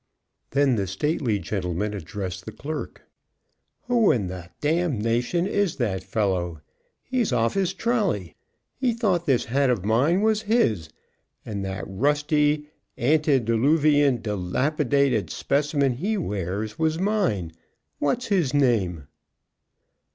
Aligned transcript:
Then 0.49 0.77
the 0.77 0.87
stately 0.87 1.37
gentleman 1.37 1.93
addressed 1.93 2.45
the 2.45 2.51
clerk: 2.51 3.03
"Who 3.83 4.11
in 4.11 4.31
is 4.31 5.75
that 5.75 6.03
fellow? 6.03 6.61
He's 7.03 7.31
off 7.31 7.53
his 7.53 7.75
trolley! 7.75 8.33
He 8.75 8.93
thought 8.95 9.27
this 9.27 9.45
hat 9.45 9.69
of 9.69 9.85
mine 9.85 10.21
was 10.21 10.41
his, 10.41 10.89
and 11.45 11.63
that 11.65 11.83
rusty 11.85 12.71
antediluvian, 12.97 14.23
dilapidated 14.23 15.29
specimen 15.29 15.93
he 15.97 16.17
wears 16.17 16.79
was 16.79 16.97
mine. 16.97 17.51
What's 17.99 18.25
his 18.25 18.55
name?" 18.55 19.05